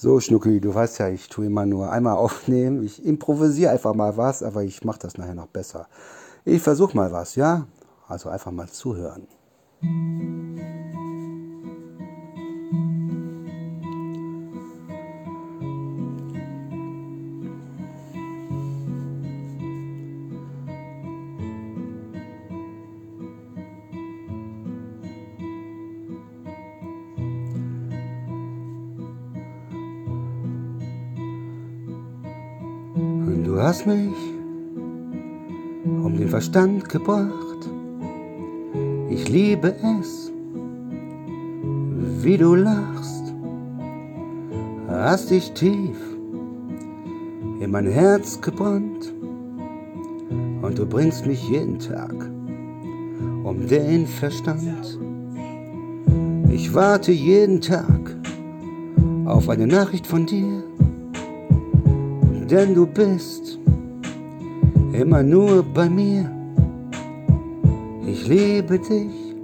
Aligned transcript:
So, 0.00 0.20
Schnucki, 0.20 0.60
du 0.60 0.72
weißt 0.72 1.00
ja, 1.00 1.08
ich 1.08 1.28
tue 1.28 1.46
immer 1.46 1.66
nur 1.66 1.90
einmal 1.90 2.14
aufnehmen. 2.14 2.84
Ich 2.84 3.04
improvisiere 3.04 3.72
einfach 3.72 3.94
mal 3.94 4.16
was, 4.16 4.44
aber 4.44 4.62
ich 4.62 4.84
mache 4.84 5.00
das 5.00 5.18
nachher 5.18 5.34
noch 5.34 5.48
besser. 5.48 5.88
Ich 6.44 6.62
versuche 6.62 6.96
mal 6.96 7.10
was, 7.10 7.34
ja? 7.34 7.66
Also 8.06 8.28
einfach 8.28 8.52
mal 8.52 8.68
zuhören. 8.68 9.26
Du 33.48 33.58
hast 33.62 33.86
mich 33.86 34.14
um 35.84 36.14
den 36.18 36.28
Verstand 36.28 36.86
gebracht. 36.90 37.70
Ich 39.08 39.26
liebe 39.30 39.74
es, 40.00 40.30
wie 42.22 42.36
du 42.36 42.54
lachst. 42.54 43.32
Hast 44.88 45.30
dich 45.30 45.52
tief 45.52 45.96
in 47.60 47.70
mein 47.70 47.86
Herz 47.86 48.38
gebrannt. 48.38 49.14
Und 50.60 50.78
du 50.78 50.84
bringst 50.84 51.26
mich 51.26 51.48
jeden 51.48 51.78
Tag 51.78 52.14
um 53.44 53.66
den 53.66 54.06
Verstand. 54.06 54.98
Ich 56.50 56.74
warte 56.74 57.12
jeden 57.12 57.62
Tag 57.62 58.14
auf 59.24 59.48
eine 59.48 59.66
Nachricht 59.66 60.06
von 60.06 60.26
dir 60.26 60.57
denn 62.50 62.74
du 62.74 62.86
bist 62.86 63.58
immer 64.92 65.22
nur 65.22 65.62
bei 65.62 65.88
mir. 65.88 66.30
Ich 68.06 68.26
liebe 68.26 68.78
dich, 68.78 69.34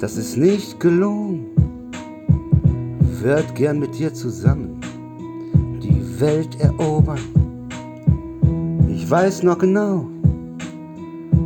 das 0.00 0.16
ist 0.16 0.36
nicht 0.36 0.80
gelogen. 0.80 1.46
Werd 3.22 3.54
gern 3.54 3.78
mit 3.78 3.98
dir 3.98 4.12
zusammen 4.12 4.80
die 5.82 6.20
Welt 6.20 6.58
erobern. 6.60 7.20
Ich 8.88 9.08
weiß 9.08 9.44
noch 9.44 9.58
genau, 9.58 10.06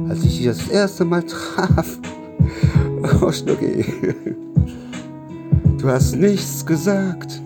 als 0.09 0.25
ich 0.25 0.39
dich 0.39 0.47
das 0.47 0.69
erste 0.69 1.05
Mal 1.05 1.23
traf. 1.27 1.99
Oh, 3.21 3.31
Schnucki, 3.31 3.85
du 5.79 5.89
hast 5.89 6.17
nichts 6.17 6.65
gesagt, 6.65 7.43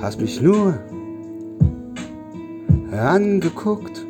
hast 0.00 0.20
mich 0.20 0.40
nur 0.40 0.78
angeguckt 2.92 4.04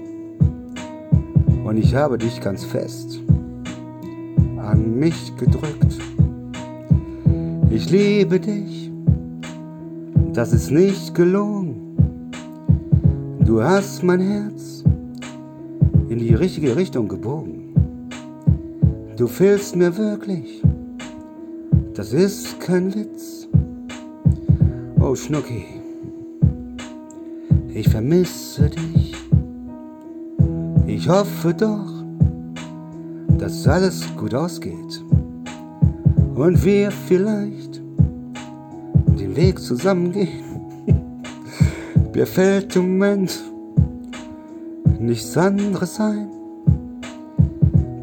und 1.64 1.76
ich 1.76 1.94
habe 1.94 2.18
dich 2.18 2.40
ganz 2.40 2.64
fest 2.64 3.20
an 4.58 4.98
mich 4.98 5.36
gedrückt. 5.36 5.98
Ich 7.70 7.90
liebe 7.90 8.40
dich, 8.40 8.90
das 10.32 10.52
ist 10.52 10.70
nicht 10.70 11.14
gelogen. 11.14 11.96
Du 13.44 13.62
hast 13.62 14.02
mein 14.02 14.20
Herz 14.20 14.84
in 16.08 16.18
die 16.18 16.34
richtige 16.34 16.76
Richtung 16.76 17.08
gebogen. 17.08 17.74
Du 19.16 19.26
fehlst 19.26 19.76
mir 19.76 19.96
wirklich, 19.96 20.62
das 21.94 22.12
ist 22.12 22.58
kein 22.60 22.94
Witz. 22.94 23.48
Oh 25.00 25.14
Schnucki, 25.14 25.79
ich 27.74 27.88
vermisse 27.88 28.70
dich. 28.70 29.14
Ich 30.86 31.08
hoffe 31.08 31.54
doch, 31.54 32.04
dass 33.38 33.66
alles 33.66 34.04
gut 34.16 34.34
ausgeht 34.34 35.02
und 36.34 36.64
wir 36.64 36.90
vielleicht 36.90 37.80
den 39.18 39.36
Weg 39.36 39.58
zusammengehen. 39.58 40.44
Mir 42.14 42.26
fällt 42.26 42.74
im 42.76 42.98
Moment 42.98 43.40
nichts 44.98 45.36
anderes 45.36 46.00
ein. 46.00 46.28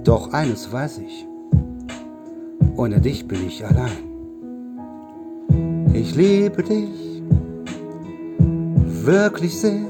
Doch 0.03 0.31
eines 0.31 0.72
weiß 0.72 1.00
ich, 1.00 1.25
ohne 2.77 3.01
dich 3.01 3.27
bin 3.27 3.45
ich 3.45 3.66
allein. 3.66 4.07
Ich 5.94 6.16
liebe 6.16 6.63
dich 6.63 7.06
wirklich 9.07 9.57
sehr. 9.57 9.85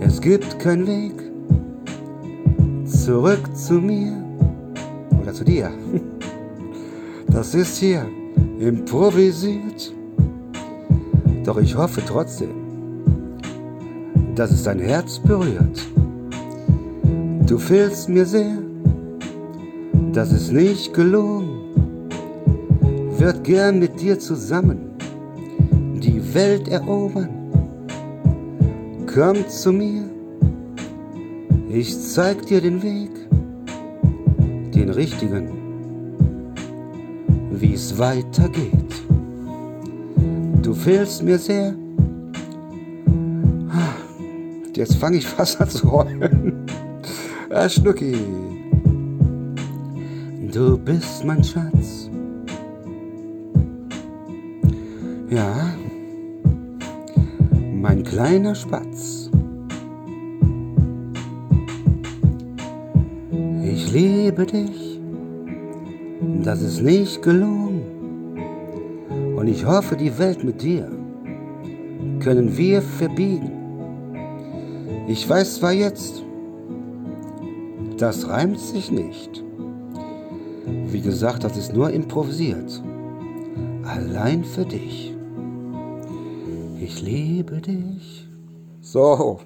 Es 0.00 0.20
gibt 0.20 0.58
keinen 0.58 0.86
Weg 0.86 1.14
zurück 2.84 3.40
zu 3.56 3.74
mir 3.74 4.22
oder 5.20 5.32
zu 5.32 5.44
dir. 5.44 5.70
Das 7.30 7.54
ist 7.54 7.76
hier 7.76 8.06
improvisiert. 8.58 9.92
Doch 11.44 11.58
ich 11.58 11.76
hoffe 11.76 12.02
trotzdem, 12.04 12.54
dass 14.34 14.50
es 14.50 14.64
dein 14.64 14.80
Herz 14.80 15.18
berührt. 15.18 15.78
Du 17.46 17.58
fehlst 17.58 18.08
mir 18.08 18.24
sehr, 18.24 18.56
das 20.12 20.32
ist 20.32 20.50
nicht 20.52 20.94
gelogen. 20.94 21.50
Wird 23.18 23.44
gern 23.44 23.78
mit 23.78 24.00
dir 24.00 24.18
zusammen 24.18 24.78
die 26.02 26.34
Welt 26.34 26.66
erobern 26.66 27.37
komm 29.18 29.48
zu 29.48 29.72
mir, 29.72 30.04
ich 31.68 32.00
zeig 32.00 32.46
dir 32.46 32.60
den 32.60 32.80
Weg, 32.84 33.10
den 34.72 34.90
richtigen, 34.90 35.48
wie 37.50 37.74
es 37.74 37.98
weitergeht. 37.98 38.94
Du 40.62 40.72
fehlst 40.72 41.24
mir 41.24 41.36
sehr. 41.36 41.74
Jetzt 44.76 44.94
fange 44.94 45.16
ich 45.16 45.26
fast 45.26 45.60
an 45.60 45.68
zu 45.68 45.90
heulen. 45.90 46.64
Ah, 47.50 47.68
Schnucki. 47.68 48.14
Du 50.52 50.78
bist 50.78 51.24
mein 51.24 51.42
Schatz. 51.42 52.08
Ja, 55.28 55.70
mein 57.88 58.02
kleiner 58.02 58.54
Spatz. 58.54 59.30
Ich 63.64 63.90
liebe 63.90 64.44
dich, 64.44 65.00
das 66.44 66.60
ist 66.60 66.82
nicht 66.82 67.22
gelogen. 67.22 67.80
Und 69.36 69.48
ich 69.48 69.64
hoffe, 69.64 69.96
die 69.96 70.18
Welt 70.18 70.44
mit 70.44 70.60
dir 70.60 70.90
können 72.20 72.54
wir 72.58 72.82
verbiegen. 72.82 73.52
Ich 75.06 75.26
weiß 75.26 75.54
zwar 75.54 75.72
jetzt, 75.72 76.22
das 77.96 78.28
reimt 78.28 78.60
sich 78.60 78.90
nicht. 78.90 79.42
Wie 80.90 81.00
gesagt, 81.00 81.42
das 81.42 81.56
ist 81.56 81.72
nur 81.72 81.88
improvisiert. 81.88 82.82
Allein 83.82 84.44
für 84.44 84.66
dich. 84.66 85.17
Ich 86.88 87.02
liebe 87.02 87.60
dich. 87.60 88.26
So. 88.80 89.40